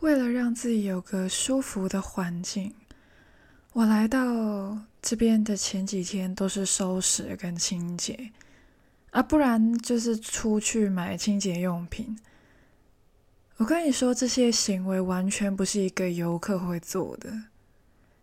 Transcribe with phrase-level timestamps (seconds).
[0.00, 2.74] 为了让自己有个舒服的环境，
[3.72, 8.30] 我来到这边的前几天都是收拾跟清洁，
[9.10, 12.18] 啊，不然就是出去买清洁用品。
[13.56, 17.44] 我跟你说，这些行为完全不是一个游客会做的，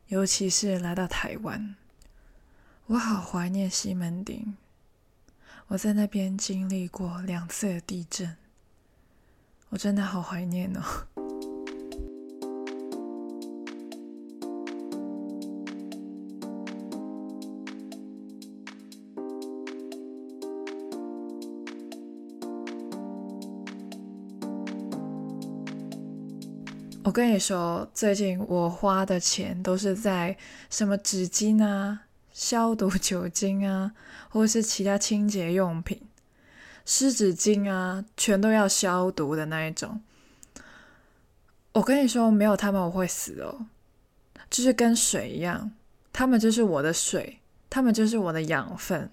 [0.08, 1.76] 尤其是来到台湾，
[2.86, 4.56] 我好怀念西门町。
[5.68, 8.38] 我在那边经历过两次的地震，
[9.70, 10.82] 我真的好怀念哦。
[27.06, 30.36] 我跟你说，最近我花的钱都是在
[30.72, 32.02] 什么纸巾啊、
[32.34, 33.92] 消毒酒精啊，
[34.28, 36.02] 或者是其他清洁用品、
[36.84, 40.02] 湿纸巾啊，全都要消毒的那一种。
[41.74, 43.68] 我跟你说，没有他们我会死哦，
[44.50, 45.72] 就是跟水一样，
[46.12, 47.38] 他们就是我的水，
[47.70, 49.12] 他们就是我的养分，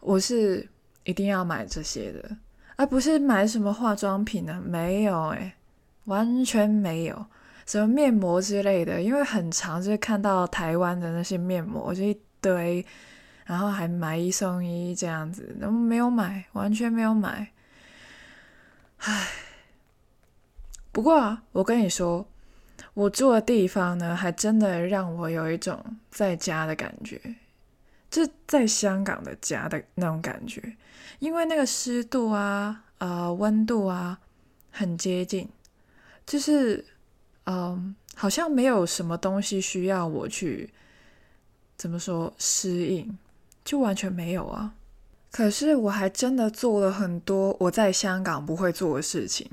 [0.00, 0.66] 我是
[1.04, 2.38] 一定要买这些的，
[2.76, 4.62] 而不是买什么化妆品呢？
[4.64, 5.52] 没有诶。
[6.04, 7.26] 完全没有
[7.66, 12.84] 什么面膜之类的，因为很长，就是看到台湾的那些面膜就一堆，
[13.44, 17.52] 然后还买一送一这样子，然后没有买，完全没有买。
[18.98, 19.28] 唉，
[20.90, 22.26] 不过啊我跟你说，
[22.94, 27.20] 我住的地方呢，还真的让我有一种在家的感觉，
[28.10, 30.76] 就在香港的家的那种感觉，
[31.20, 34.18] 因为那个湿度啊，呃，温度啊，
[34.70, 35.48] 很接近。
[36.26, 36.84] 就是，
[37.44, 40.70] 嗯，好像没有什么东西需要我去
[41.76, 43.18] 怎么说适应，
[43.64, 44.74] 就完全没有啊。
[45.30, 49.50] 可是我还真的做了很多我在香港不会做的事情，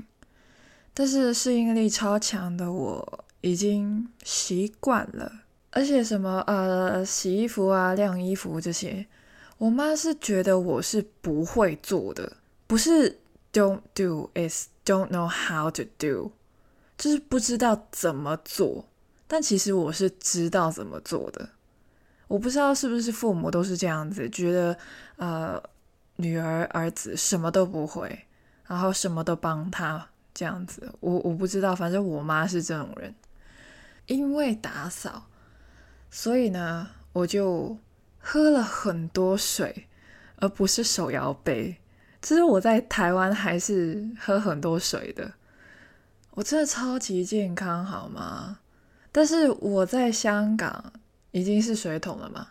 [0.92, 5.32] 但是适应力超强的我已经习惯了。
[5.72, 9.06] 而且什么呃洗衣服啊、晾衣服这些，
[9.56, 12.36] 我妈是觉得我是不会做的，
[12.66, 13.18] 不是
[13.52, 16.32] don't do，is don't know how to do。
[17.00, 18.86] 就是不知道怎么做，
[19.26, 21.48] 但其实我是知道怎么做的。
[22.28, 24.76] 我不知道是不是父母都是这样子，觉得
[25.16, 25.60] 呃
[26.16, 28.26] 女儿儿子什么都不会，
[28.66, 30.92] 然后什么都帮他这样子。
[31.00, 33.14] 我我不知道，反正我妈是这种人。
[34.04, 35.24] 因为打扫，
[36.10, 37.78] 所以呢，我就
[38.18, 39.88] 喝了很多水，
[40.36, 41.78] 而不是手摇杯。
[42.20, 45.32] 其实我在台湾还是喝很多水的。
[46.32, 48.58] 我真的超级健康，好吗？
[49.12, 50.92] 但是我在香港
[51.32, 52.48] 已经是水桶了嘛？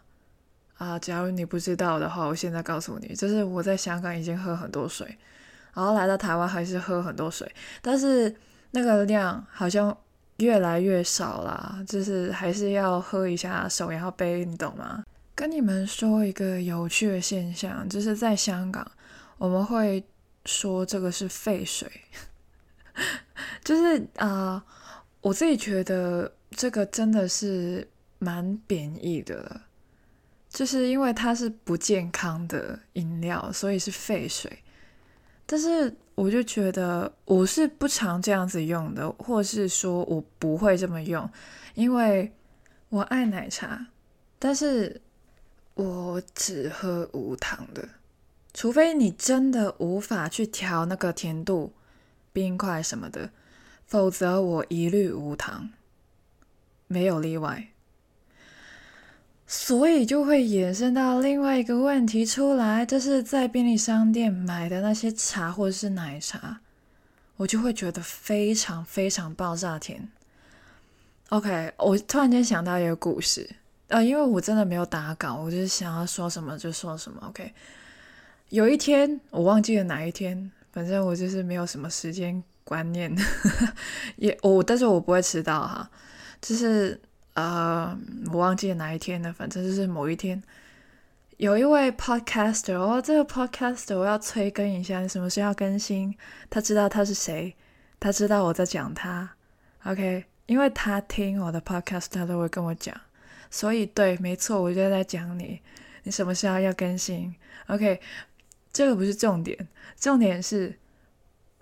[0.77, 5.17] 啊，假如你不知道的话，我现在告诉你，就是我在香港已经喝很多水，
[5.73, 7.49] 然后来到台湾还是喝很多水，
[7.81, 8.33] 但是
[8.71, 9.95] 那个量好像
[10.37, 15.03] 越来越少啦，就是还是要喝一下手摇杯，你懂吗？
[15.35, 18.85] 跟你们说一个有趣的现象，就是在香港
[19.37, 20.03] 我们会
[20.45, 21.89] 说这个是废水。
[23.63, 24.63] 就是啊，
[25.21, 27.87] 我自己觉得这个真的是
[28.19, 29.61] 蛮贬义的，
[30.49, 34.63] 就是因为它是不健康的饮料，所以是废水。
[35.45, 41.27] 但是我就觉得我是不常这样子用的，或是说我不会这么用，
[41.73, 42.31] 因为
[42.89, 43.87] 我爱奶茶，
[44.37, 45.01] 但是
[45.73, 47.87] 我只喝无糖的，
[48.53, 51.73] 除非你真的无法去调那个甜度。
[52.31, 53.31] 冰块什么的，
[53.85, 55.69] 否则我一律无糖，
[56.87, 57.67] 没有例外。
[59.51, 66.59] 所以就会衍生到另外一个问题出来，就是在便利商店买的那些茶或者是奶茶，
[67.37, 70.07] 我就会觉得非常非常爆炸甜。
[71.29, 73.49] OK，我突然间想到一个故事，
[73.87, 77.19] 呃，因为我真的没有打稿，我就是想要说什么就说什么。
[77.27, 77.51] OK，
[78.49, 80.51] 有一天我忘记了哪一天。
[80.71, 83.13] 反正我就是没有什么时间观念，
[84.17, 85.89] 也我，但是我不会迟到哈。
[86.41, 86.99] 就是
[87.33, 87.97] 呃，
[88.31, 90.41] 我忘记哪一天了，反正就是某一天，
[91.37, 96.15] 有一位 podcaster，哦，这个 podcaster 我要催更一下，你什么时候要更新？
[96.49, 97.55] 他知道他是谁，
[97.99, 99.29] 他知道我在讲他
[99.85, 100.25] ，OK？
[100.45, 102.95] 因为他听我的 podcast，他都会跟我讲，
[103.51, 105.61] 所以对，没错，我就在讲你，
[106.03, 107.35] 你什么时候要更新
[107.67, 107.99] ？OK？
[108.71, 109.67] 这个不是重点，
[109.97, 110.77] 重点是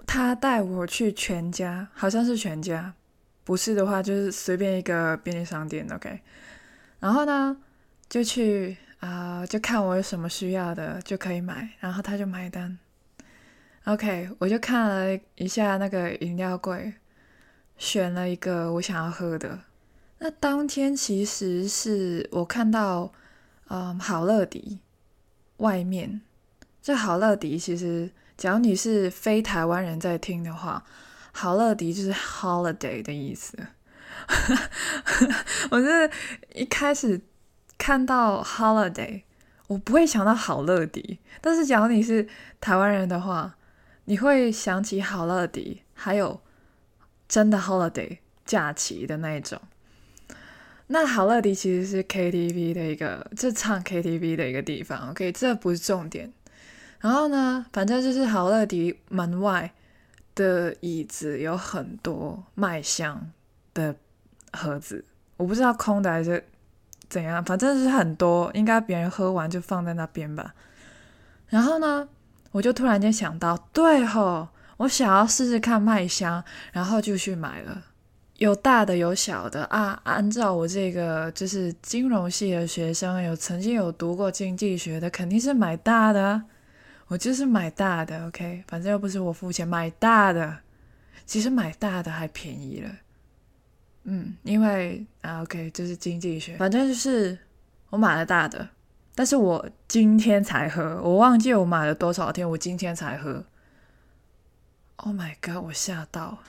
[0.05, 2.93] 他带我去全家，好像是全家，
[3.43, 6.21] 不是的话就是随便一个便利商店，OK。
[6.99, 7.57] 然后呢，
[8.09, 12.77] 就去啊，就看我有什么需要的就可以买，然后他就买单。
[13.85, 16.93] OK，我就看了一下那个饮料柜，
[17.77, 19.61] 选了一个我想要喝的。
[20.19, 23.13] 那当天其实是我看到，
[23.69, 24.79] 嗯，好乐迪
[25.57, 26.21] 外面，
[26.87, 30.81] 这好乐迪其实，假如你是非台湾人在听的话，
[31.33, 33.57] 好乐迪就是 holiday 的意思。
[35.69, 36.09] 我是
[36.55, 37.19] 一开始
[37.77, 39.23] 看到 holiday，
[39.67, 42.25] 我不会想到好乐迪，但是假如你是
[42.61, 43.57] 台湾人的话，
[44.05, 46.39] 你会想起好乐迪，还有
[47.27, 49.59] 真的 holiday 假期的那一种。
[50.87, 55.09] 那好乐迪其实是 KTV 的一个，就唱 KTV 的一个地方。
[55.09, 56.31] OK，这不是重点。
[56.99, 59.71] 然后呢，反正就是好乐迪门外
[60.35, 63.31] 的椅子有很多麦香
[63.73, 63.95] 的
[64.53, 65.05] 盒子，
[65.37, 66.43] 我不知道空的还是
[67.09, 70.53] 怎样，反正是很多，应该别人喝完就放在那边吧。
[71.47, 72.07] 然后呢，
[72.51, 74.47] 我就突然间想到，对吼，
[74.77, 77.83] 我想要试试看麦香，然后就去买了。
[78.37, 79.99] 有大的有小的啊！
[80.03, 86.43] 按照我这个就是金融系的学生，有曾经有读过经济学的，肯定是买大的。
[87.07, 90.57] 我就是买大的，OK，反正又不是我付钱买大的。
[91.25, 92.89] 其实买大的还便宜了，
[94.03, 97.37] 嗯，因为啊，OK，就是经济学，反正就是
[97.89, 98.69] 我买了大的，
[99.13, 103.43] 但是我今天才喝，我忘记我买了多少天，我今天才喝。
[104.97, 105.63] Oh my god！
[105.65, 106.39] 我吓到。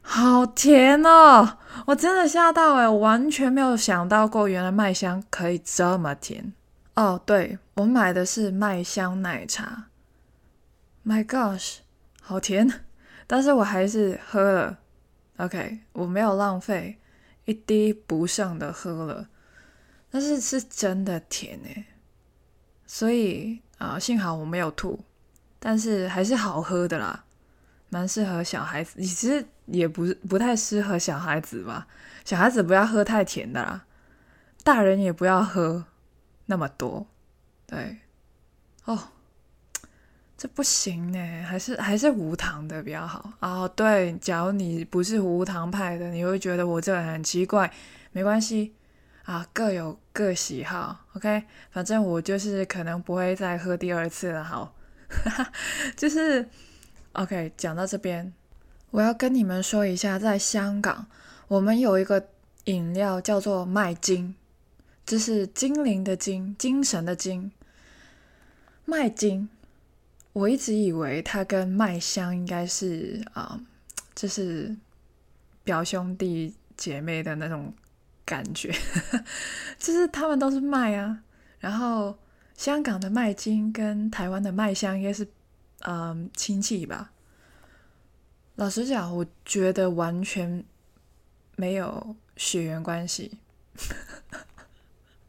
[0.00, 1.58] 好甜哦！
[1.86, 6.54] 我真的吓到哎，完全没有想到过，原来麦香可以这么甜
[7.02, 7.20] 哦。
[7.24, 9.86] 对我买的是麦香奶茶
[11.04, 11.78] ，My gosh，
[12.20, 12.68] 好甜！
[13.26, 14.78] 但是我还是喝了
[15.36, 16.98] ，OK，我没有浪费，
[17.44, 19.28] 一滴不剩的喝了。
[20.10, 21.84] 但是是真的甜哎，
[22.86, 25.04] 所以啊，幸好我没有吐，
[25.58, 27.24] 但是还是好喝的啦。
[27.90, 31.86] 蛮适合小孩子，其实也不不太适合小孩子吧。
[32.24, 33.84] 小孩子不要喝太甜的啦，
[34.62, 35.84] 大人也不要喝
[36.48, 37.06] 那么多。
[37.66, 37.98] 对，
[38.84, 38.98] 哦，
[40.36, 43.32] 这不行呢，还是还是无糖的比较好。
[43.38, 47.72] 哦，对，假如你不是无糖派的，你会觉得我这个很奇怪，
[48.10, 48.74] 没关系
[49.24, 50.98] 啊，各有各喜好。
[51.14, 54.42] OK，反正我就是可能不会再喝第二次了。
[54.42, 54.74] 好，
[55.96, 56.48] 就是。
[57.14, 58.32] OK，讲到这边，
[58.90, 61.06] 我要跟你们说一下，在香港，
[61.48, 62.28] 我们有一个
[62.64, 64.36] 饮料叫做麦精，
[65.08, 67.50] 这是精灵的精，精神的精。
[68.84, 69.48] 麦精，
[70.34, 73.58] 我一直以为它跟麦香应该是啊，
[74.14, 74.76] 就是
[75.64, 77.72] 表兄弟姐妹的那种
[78.26, 78.70] 感觉，
[79.80, 81.24] 就是他们都是麦啊。
[81.58, 82.18] 然后
[82.54, 85.26] 香港的麦精跟台湾的麦香应该是。
[85.86, 87.12] 嗯，亲戚吧。
[88.56, 90.64] 老实讲，我觉得完全
[91.54, 93.38] 没有血缘关系。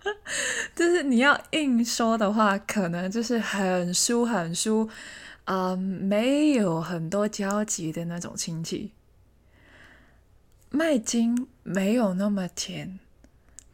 [0.75, 4.89] 就是你要硬说的话，可能就是很疏很疏，
[5.45, 8.91] 啊，没有很多交集的那种亲戚。
[10.69, 12.99] 麦精没有那么甜，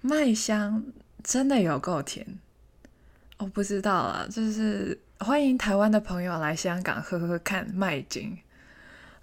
[0.01, 0.83] 麦香
[1.23, 2.39] 真的有够甜。
[3.37, 4.99] 我不知道啊，就是。
[5.17, 8.37] 欢迎台湾的朋友来香港喝喝看麦精。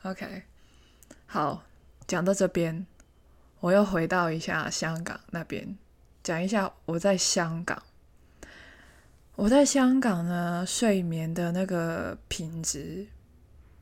[0.04, 0.44] OK，
[1.26, 1.64] 好，
[2.06, 2.86] 讲到这边，
[3.60, 5.76] 我又回到一下香港那边，
[6.22, 7.82] 讲一下我在香港。
[9.34, 13.06] 我在香港呢，睡眠的那个品质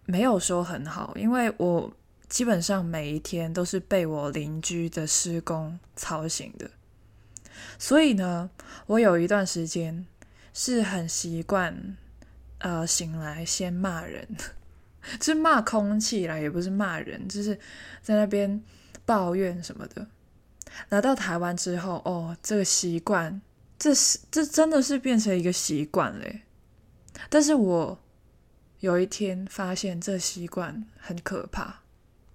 [0.04, 1.92] 没有说很好，因为我
[2.28, 6.70] 基本上每一天都是被我邻居的施工吵醒的，
[7.78, 8.50] 所以呢，
[8.86, 10.06] 我有一段时间。
[10.52, 11.96] 是很习惯，
[12.58, 14.26] 呃，醒来先骂人，
[15.22, 17.54] 是骂空气啦，也不是骂人，就是
[18.02, 18.60] 在那边
[19.06, 20.04] 抱怨什么的。
[20.90, 23.40] 来到台湾之后，哦，这个习惯，
[23.78, 26.42] 这是这真的是变成一个习惯嘞。
[27.28, 27.98] 但是我
[28.80, 31.80] 有一天发现这习惯很可怕，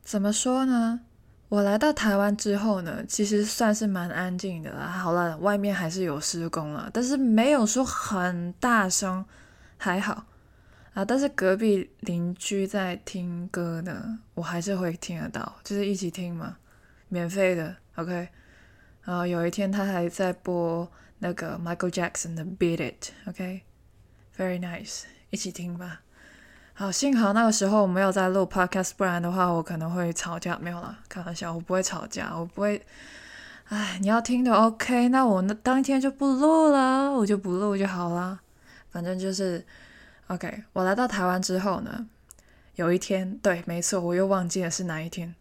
[0.04, 1.01] 怎么说呢？
[1.48, 4.88] 我来到台湾之后呢，其实算是蛮安静的啦。
[4.88, 9.24] 好了，外面还是有施工了，但是没有说很大声，
[9.77, 10.25] 还好
[10.94, 11.06] 啊。
[11.06, 16.58] 但是隔壁邻居在听歌呢，我还是会听得到，就是一起听嘛，
[17.15, 18.27] 免费的，OK。
[19.03, 26.01] 然后有一天他还在播那个 Michael Jackson 的 Beat It，OK，Very nice，一起听吧。
[26.74, 30.57] 好，幸好那个时候我没有在录 podcast，不然的话我可能会吵架。
[30.60, 32.86] 没有啦，开玩笑，我不会吵架，我不会。
[33.69, 38.41] 哎，你要听的 OK，那我那当天就不录了，我就不录就好了。
[38.89, 39.65] 反正就是
[40.27, 40.63] OK。
[40.74, 42.05] 我来到台湾之后呢，
[42.75, 45.34] 有一天，对，没错，我又忘记了是哪一天。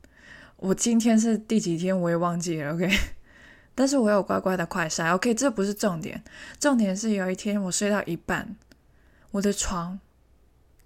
[0.64, 2.90] 我今天是第几天我也忘记了，OK。
[3.76, 5.34] 但是我有乖乖的快晒，OK。
[5.34, 6.24] 这不是重点，
[6.58, 8.56] 重点是有一天我睡到一半，
[9.32, 10.00] 我的床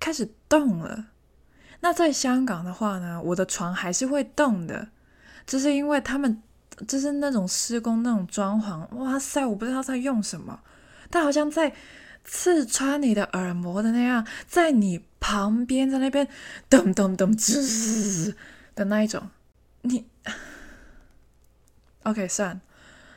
[0.00, 1.06] 开始动了。
[1.80, 4.88] 那在香港的话呢，我的床还是会动的，
[5.46, 6.42] 就是因为他们
[6.88, 10.58] 就是那种施工那种装潢，哇塞，我不知道在用什么，
[11.08, 11.72] 但好像在
[12.24, 16.26] 刺穿你的耳膜的那样，在你旁边在那边
[16.68, 18.34] 噔噔噔吱
[18.74, 19.28] 的那一种，
[19.82, 20.06] 你
[22.04, 22.60] OK 算。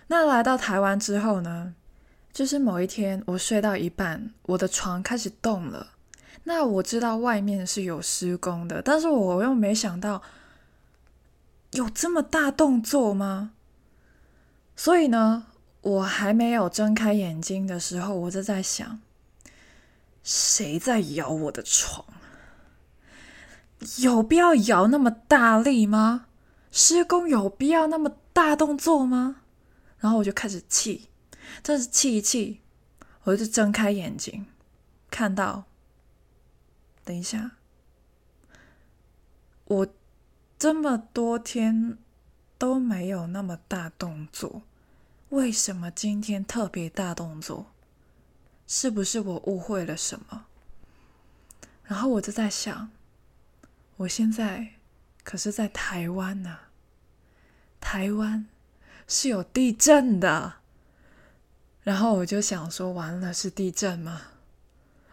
[0.07, 1.73] 那来到台湾之后呢，
[2.33, 5.91] 就是某一天我睡到一半，我的床开始动了。
[6.43, 10.21] 那我知道外面是有施工的，但是我又没想到
[11.71, 13.51] 有这么大动作吗？
[14.75, 15.45] 所以呢，
[15.81, 18.99] 我还没有睁开眼睛的时候，我就在想，
[20.23, 22.05] 谁在摇我的床？
[23.99, 26.25] 有必要摇那么大力吗？
[26.71, 29.41] 施工有必要那么大动作吗？
[29.99, 31.09] 然后我就开始气，
[31.61, 32.61] 真是气一气，
[33.23, 34.47] 我就睁开眼睛，
[35.09, 35.65] 看到。
[37.03, 37.51] 等一下，
[39.65, 39.87] 我
[40.57, 41.97] 这么多天
[42.57, 44.61] 都没有那么大动作，
[45.29, 47.67] 为什么今天特别大动作？
[48.65, 50.45] 是不是我误会了什么？
[51.83, 52.89] 然后我就在想，
[53.97, 54.75] 我现在
[55.23, 56.57] 可是在台湾呢，
[57.79, 58.47] 台湾
[59.07, 60.53] 是有地震的。
[61.83, 64.21] 然后我就想说，完了，是地震吗？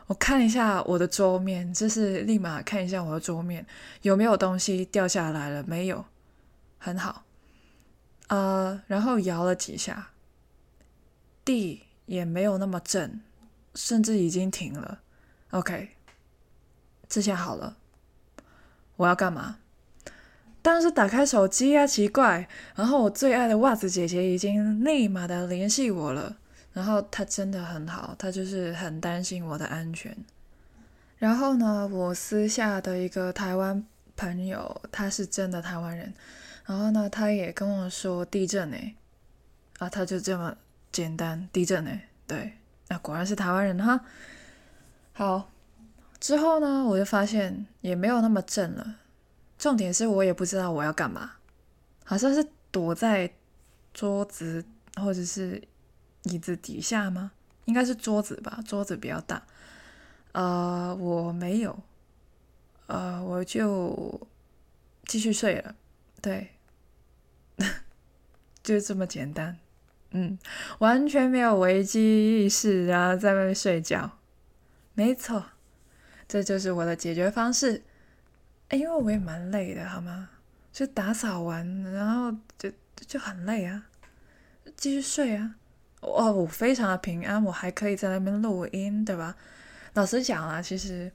[0.07, 3.67] 我看一下我的桌面，就是立马看一下我的桌面
[4.03, 6.05] 有没有东西掉下来了，没有，
[6.79, 7.25] 很好。
[8.29, 10.11] 呃，然后摇了几下，
[11.45, 13.23] 地也没有那么震，
[13.75, 15.01] 甚至已经停了。
[15.51, 15.97] OK，
[17.09, 17.79] 这下好了。
[18.97, 19.59] 我要干嘛？
[20.69, 21.87] 当然是打开手机啊！
[21.87, 26.37] 奇怪，然后我最爱的袜子姐姐已经立马的联系我了。
[26.75, 30.15] 然后她真的很好，她就是很担心我的安全。
[31.17, 33.83] 然后呢，我私下的一个台湾
[34.15, 36.13] 朋友，他是真的台湾人。
[36.67, 38.95] 然后呢，他也跟我说地震诶，
[39.79, 40.55] 啊，他就这么
[40.93, 42.53] 简单，地震诶，对，
[42.89, 43.99] 那果然是台湾人哈。
[45.15, 45.49] 好，
[46.21, 48.97] 之后呢，我就发现也没有那么震了。
[49.59, 51.33] 重点是我也不知道我要干嘛，
[52.05, 53.35] 好像是躲在
[53.93, 54.65] 桌子
[54.97, 55.63] 或者是。
[56.25, 57.31] 椅子底下吗？
[57.65, 59.47] 应该是桌子吧，桌子比较大。
[60.33, 61.79] 呃，我没有，
[62.87, 64.29] 呃，我就
[65.07, 65.75] 继续睡了。
[66.21, 66.51] 对，
[68.63, 69.59] 就这么简单。
[70.11, 70.39] 嗯，
[70.81, 74.19] 完全没有危机意识，然后在外面睡觉。
[74.93, 75.47] 没错，
[76.27, 77.85] 这就是我的解决方式。
[78.69, 80.29] 哎因为我也蛮累的，好吗？
[80.73, 83.87] 就打扫完，然后就就很累啊，
[84.77, 85.55] 继续睡啊。
[86.01, 89.35] 哦，我非常的平安，我还可以在那边录音，对吧？
[89.95, 91.11] 老实讲啊，其实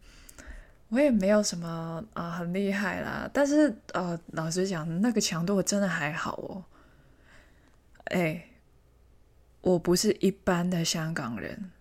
[0.90, 6.66] 我也没有什么啊很厉害啦，但是呃，老实讲，那个强度真的还好哦。
[8.06, 8.50] 哎，
[9.62, 11.72] 我不是一般的香港人。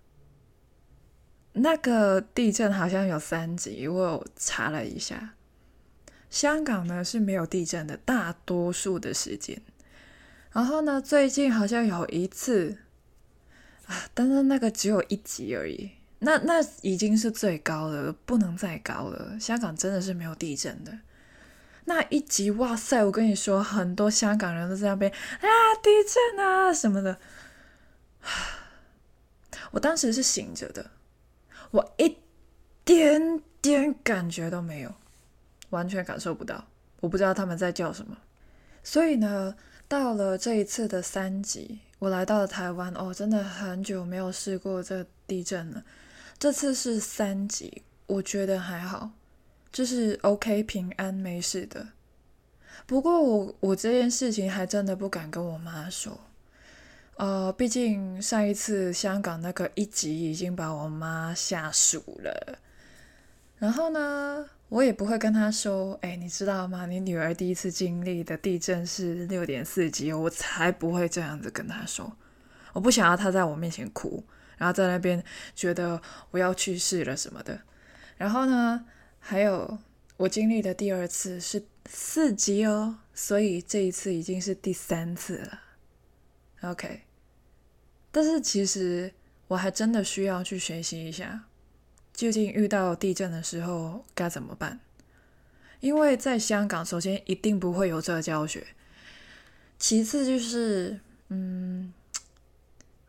[1.55, 5.35] 那个地震好像有三级，我查了一下，
[6.33, 9.63] 香港呢是没有地震的，大多数的时间。
[10.51, 12.79] 然后呢，最近好像有一次。
[13.87, 14.09] 啊！
[14.15, 19.37] 但是那个只有一级而已，那那已经是最高了，不能再高了。
[19.41, 21.01] 香港真的是没有地震的，
[21.87, 23.05] 那一级哇塞！
[23.05, 25.49] 我跟你说，很多香港人都在那边啊，
[25.83, 27.19] 地震啊什么的。
[29.73, 30.93] 我当时是醒着的，
[31.73, 32.19] 我一
[32.85, 34.95] 点点感觉都没有，
[35.73, 36.65] 完全感受不到。
[37.01, 38.17] 我不知道他们在叫什么，
[38.85, 39.57] 所以呢，
[39.89, 41.81] 到了这一次的三级。
[41.99, 45.85] 我来到了台湾哦，真的很久没有试过这地震了。
[46.39, 49.11] 这次是三级，我觉得还好，
[49.73, 51.89] 就是 OK 平安没事的。
[52.87, 56.19] 不过我我这件事情还真的不敢跟我妈说，
[57.17, 62.59] 呃，毕竟上一次香港那个一级已经把我妈吓熟了。
[63.59, 64.49] 然后呢？
[64.73, 66.87] 我也不会跟他说，哎，你知道吗？
[66.87, 72.17] 你女儿第一次经历的地震是六点四级，我才不会这样子跟他说。
[72.73, 74.25] 我不想要他在我面前哭，
[74.57, 75.23] 然后在那边
[75.55, 76.01] 觉得
[76.31, 77.61] 我要去世了什么的。
[78.17, 78.87] 然后呢，
[79.19, 79.79] 还有
[80.17, 85.61] 我经历的第二次是四级哦，所以这一次已经是第三次了。
[86.63, 87.03] OK，
[88.11, 89.13] 但是其实
[89.49, 91.45] 我还真的需要去学习一下。
[92.13, 94.81] 究竟遇到地震的时候该怎么办？
[95.81, 98.69] 因为在香港，首先一定不会有这教学，
[99.79, 101.93] 其次就是，嗯，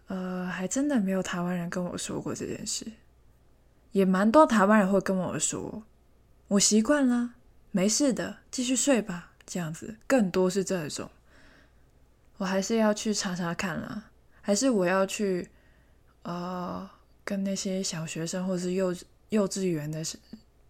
[0.07, 2.87] 呃，还真的没有台湾人跟我说过这件事，
[3.91, 5.83] 也蛮多台湾人会跟我说，
[6.47, 7.35] 我习惯了，
[7.69, 11.11] 没事的，继续睡吧，这样子，更多是这种，
[12.37, 14.05] 我还是要去查查看了，
[14.41, 15.49] 还是我要去，
[16.23, 16.89] 呃，
[17.23, 18.95] 跟那些小学生或者是幼
[19.29, 20.03] 幼稚园的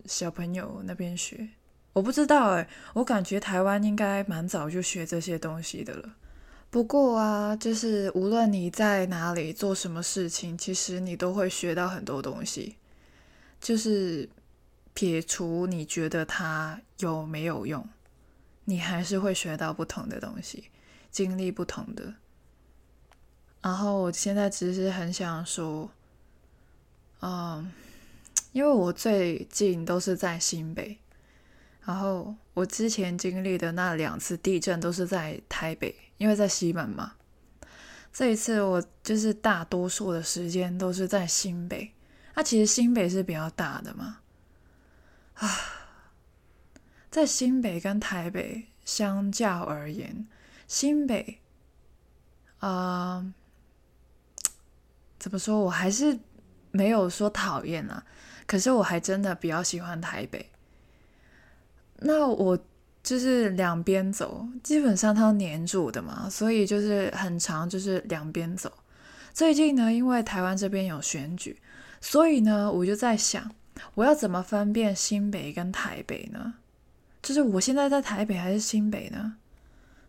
[0.06, 1.50] 小朋友那边学。
[1.94, 6.16] 我不知道哎，我感觉台湾应该蛮早就学这些东西的了。
[6.70, 12.78] 不过啊，就是无论你在哪里做什么事情，其实你都会学到很多东西。
[13.62, 14.28] 就是
[14.94, 17.88] 撇除你觉得它有没有用，
[18.66, 20.66] 你还是会学到不同的东西，
[21.12, 22.16] 经历不同的。
[23.62, 25.90] 然后我现在只是很想说，
[27.26, 27.72] 嗯，
[28.52, 30.98] 因为我最近都是在新北。
[31.86, 37.14] 然后我之前经历的那两次地震都是在台北，因为在西门嘛。
[38.12, 41.94] 这一次我就是大多数的时间都是在新北。
[42.36, 44.20] 那其实新北是比较大的嘛。
[45.36, 45.50] 啊，
[47.10, 50.28] 在新北跟台北相较而言，
[50.68, 51.40] 新北，
[52.60, 53.34] 啊，
[55.18, 55.60] 怎么说？
[55.62, 56.20] 我还是
[56.74, 58.04] 没有说讨厌啊。
[58.46, 60.46] 可是我还真的比较喜欢台北。
[62.00, 62.60] 那我
[63.02, 68.72] 就是两边走，基本上它黏住的嘛，所以就是很长，就是两边走。
[69.34, 71.58] 最近呢，因为台湾这边有选举，
[72.02, 73.50] 所以呢，我就在想，
[73.96, 76.56] 我要怎么分辨新北跟台北呢？
[77.22, 79.38] 就是我现在在台北还是新北呢？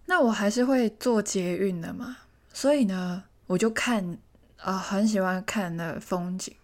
[0.06, 2.16] 那我还是会坐捷运的嘛，
[2.52, 4.18] 所以呢，我就看
[4.64, 6.54] 啊，很喜欢看那风景。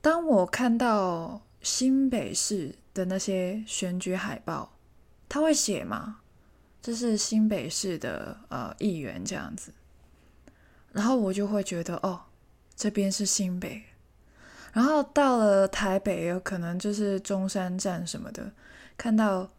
[0.00, 2.76] 当我看到新北市。
[2.94, 4.70] 的那些选举海报，
[5.26, 6.18] 他会写吗？
[6.82, 9.72] 这是新北市的呃议员这样子，
[10.92, 12.20] 然后我就会觉得哦，
[12.76, 13.82] 这边是新北，
[14.74, 18.52] 然后到了台北，有可能就是中山站什么的，
[18.98, 19.50] 看到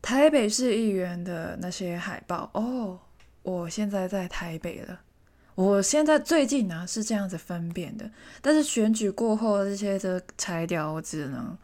[0.00, 2.98] 台北市议员的那些海报，哦，
[3.42, 4.98] 我现在在台北了。
[5.58, 8.08] 我现在最近呢是这样子分辨的，
[8.40, 11.58] 但是选举过后这些都拆掉，我只能。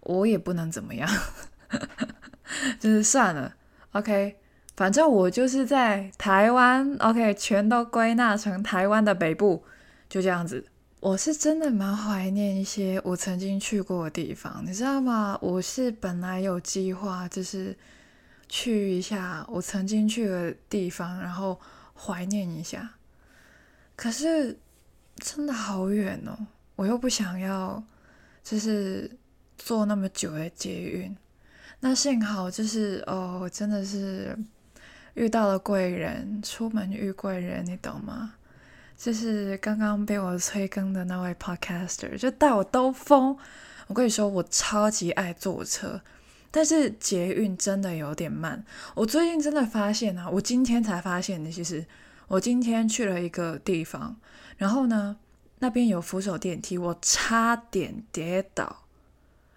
[0.00, 1.08] 我也不能怎么样，
[2.80, 3.54] 就是算了。
[3.92, 4.34] OK，
[4.74, 6.96] 反正我就是在台湾。
[6.98, 9.62] OK，全都归纳成台湾的北部，
[10.08, 10.66] 就这样子。
[10.98, 15.38] 我是真的蛮怀念一些我曾经去过的地方，你知道吗？
[15.40, 17.76] 我是本来有计划，就是
[18.48, 21.60] 去一下我曾经去的地方，然后
[22.00, 22.94] 怀念一下。
[23.96, 24.58] 可是
[25.16, 27.82] 真的好远哦，我又不想要，
[28.42, 29.18] 就是。
[29.62, 31.14] 坐那么久的捷运，
[31.80, 34.34] 那幸好就是哦，真的是
[35.12, 38.36] 遇到了贵人，出门遇贵人，你懂吗？
[38.96, 43.36] 就是刚刚被我催更的那位 podcaster，就带我兜风。
[43.86, 46.00] 我跟你说，我超级爱坐车，
[46.50, 48.64] 但是捷运真的有点慢。
[48.94, 51.86] 我最近真的发现啊，我今天才发现的，其实
[52.28, 54.16] 我今天去了一个地方，
[54.56, 55.16] 然后呢，
[55.58, 58.84] 那边有扶手电梯，我差点跌倒。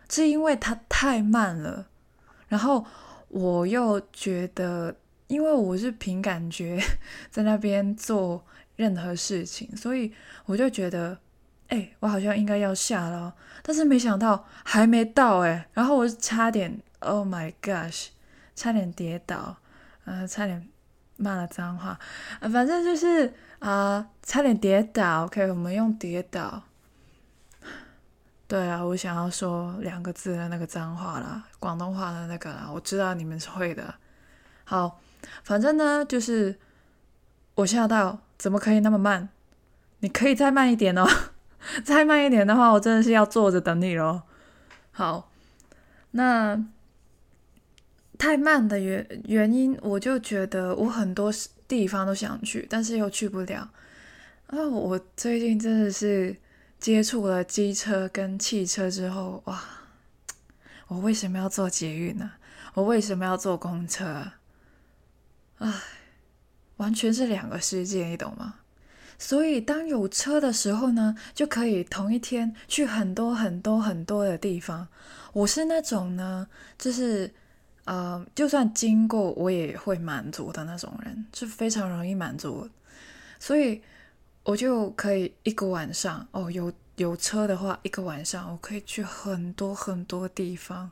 [0.10, 1.88] 是因为它太慢了，
[2.48, 2.86] 然后
[3.30, 6.80] 我又觉得，因为我是凭感觉
[7.32, 10.12] 在那边做任何事情，所以
[10.46, 11.18] 我就觉得，
[11.70, 18.08] 哎，我好像应该要下了，但是没想到还没到哎，然后我差点，Oh my gosh，
[18.56, 19.58] 差点跌倒，
[20.06, 20.70] 呃，差点
[21.18, 21.98] 骂了脏话，
[22.42, 25.26] 反正就是啊，差点跌倒。
[25.26, 26.64] OK，我们用跌倒。
[28.46, 33.96] 对啊，我想要说两个字的那个脏话啦，广东话的那个啦，我知道你们是会的。
[34.64, 35.00] 好，
[35.44, 36.60] 反正呢，就是
[37.56, 39.30] 我吓到，怎么可以那么慢？
[40.00, 41.08] 你可以再慢一点哦，
[41.84, 44.24] 再慢一点的话，我真的是要坐着等你咯。
[44.92, 45.32] 好，
[46.12, 46.64] 那
[48.18, 51.32] 太慢的原原因，我就觉得我很多
[51.68, 53.70] 地方都想去，但是又去不了。
[54.48, 56.38] 啊，我最近真的是。
[56.84, 59.64] 接触了机车跟汽车之后，哇！
[60.88, 62.32] 我为什么要坐捷运呢？
[62.74, 64.34] 我为什么要坐公车？
[65.60, 65.74] 唉，
[66.76, 68.56] 完全是两个世界，你懂吗？
[69.24, 74.86] 所以当有车的时候呢，就可以同一天去很多很多很多的地方。
[75.32, 76.46] 我是那种呢，
[76.78, 77.34] 就是
[77.86, 82.70] 呃，就算经过我也会满足的那种人，是非常容易满足，
[83.40, 83.82] 所以。
[84.46, 90.92] 我就可以一个晚上哦，有有车的话，一个晚上我可以去很多很多地方，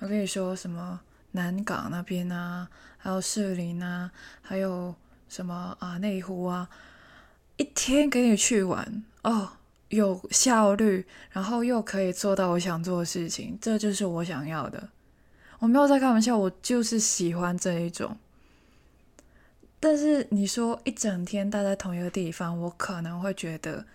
[0.00, 1.00] 我跟你说什么
[1.30, 4.10] 南港那边啊，还有士林啊，
[4.42, 4.94] 还有
[5.30, 6.68] 什么啊内湖啊，
[7.56, 9.52] 一天给你去玩哦，
[9.88, 14.90] 有效率，然后又可以做到我想做的事情，这就是我想要的。
[15.60, 18.16] 我没有在开玩笑，我就是喜欢这一种。
[19.78, 23.86] 但是你说一整天待在同一个地方，我可能会觉得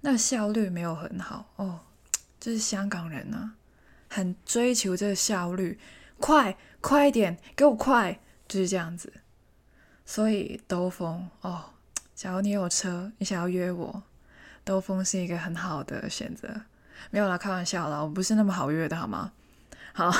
[0.00, 1.80] 那效率没有很好哦。
[2.38, 3.54] 就是香港人啊，
[4.08, 5.78] 很追求这个效率，
[6.18, 9.12] 快快一点，给我快，就是这样子。
[10.04, 11.64] 所以兜风哦，
[12.16, 14.02] 假如你有车，你想要约我，
[14.64, 16.48] 兜风是一个很好的选择。
[17.10, 19.30] 没有啦，开玩笑啦，我不是那么好约的，好吗？
[19.92, 20.10] 好，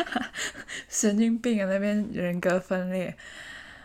[0.88, 3.14] 神经病啊，那边人格分裂。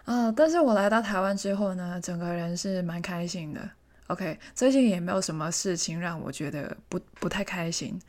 [0.06, 0.32] 啊！
[0.32, 3.70] 但是我来到台湾之后呢，整个人是蛮开心的。
[4.08, 8.00] OK，最近也没有什么事情让我觉得不不太开心，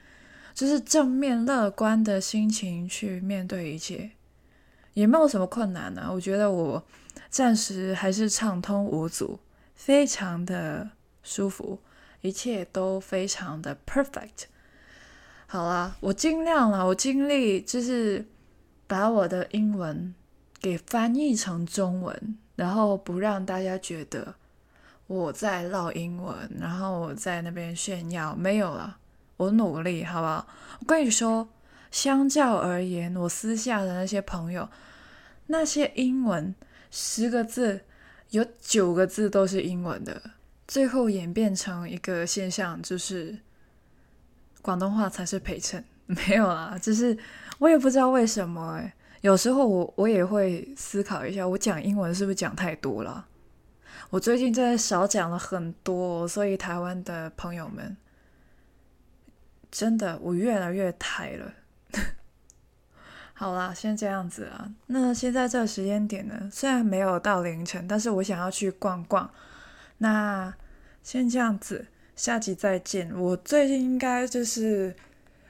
[0.55, 4.11] 就是正面乐观的心情去面对一切，
[4.97, 6.09] 也没有什么困难呢。
[6.11, 6.83] 我觉得我
[7.29, 9.39] 暂时还是畅通无阻，
[9.75, 10.91] 非常的
[11.23, 11.79] 舒服，
[12.23, 14.47] 一切都非常的 perfect。
[15.47, 18.27] 好啦，我尽量了，我尽力就是
[18.87, 20.15] 把我的英文。
[20.59, 24.35] 给翻译成中文，然后不让大家觉得
[25.07, 28.35] 我在唠英文，然后我在那边炫耀。
[28.35, 28.97] 没有了，
[29.37, 30.49] 我努力，好不好？
[30.81, 31.47] 我跟你说，
[31.91, 34.69] 相较而言，我私下的那些朋友，
[35.47, 36.55] 那些英文
[36.91, 37.81] 十个字
[38.31, 40.21] 有九个字都是英文的，
[40.67, 43.39] 最后演变成一个现象，就是
[44.63, 45.85] 广东话才是陪衬。
[46.07, 47.17] 没有啦，就是
[47.59, 48.81] 我也不知道为什么。
[49.23, 53.27] 有时候我我也会思考一下，我讲英文是不是讲太多了？
[54.11, 57.97] 我最近真的少讲了很多，所以台湾的朋友们，
[59.69, 61.53] 真的我越来越台了。
[63.38, 64.72] 好啦，先这样子啊。
[64.87, 69.31] 那现在这个时间点呢，虽然没有到凌晨，但是我想要去逛逛。
[69.99, 70.55] 那
[71.03, 73.12] 先这样子，下集再见。
[73.14, 74.96] 我最近应该就是。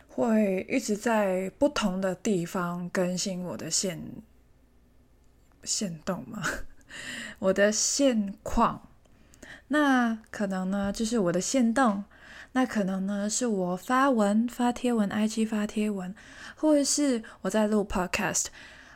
[0.08, 4.00] 会一直在不同的地方更新我的现
[5.62, 6.42] 现动嘛，
[7.38, 8.88] 我的现况。
[9.68, 12.02] 那可能呢，就是我的现动。
[12.56, 16.14] 那可能呢，是我发文发贴文，IG 发贴文，
[16.54, 18.46] 或者是我在录 Podcast，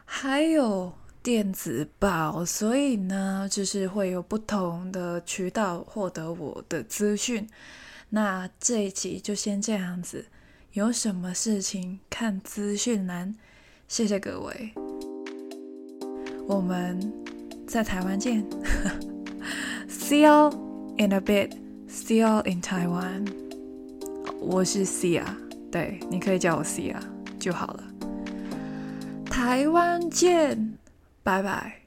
[0.07, 2.43] 还有电子报。
[2.43, 7.47] 所以呢，就是会有不同的渠道获得我的资讯。
[8.09, 10.25] 那这一集就先这样子。
[10.73, 13.35] 有什么事情看资讯栏，
[13.87, 14.73] 谢谢各位，
[16.49, 16.99] 我们
[17.69, 18.43] 在台湾见，
[19.87, 20.49] See you
[20.97, 23.50] in a bit，See you in Taiwan。
[24.41, 25.23] 我是 Cia，
[25.71, 26.97] 对，你可以叫我 Cia
[27.39, 27.85] 就好了。
[29.27, 30.77] 台湾见，
[31.23, 31.80] 拜拜。